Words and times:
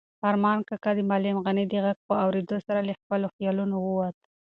ارمان 0.29 0.57
کاکا 0.67 0.91
د 0.95 0.99
معلم 1.09 1.37
غني 1.45 1.63
د 1.69 1.73
غږ 1.85 1.97
په 2.07 2.13
اورېدو 2.23 2.57
سره 2.67 2.79
له 2.87 2.93
خپلو 2.99 3.27
خیالونو 3.35 3.75
ووت. 3.81 4.15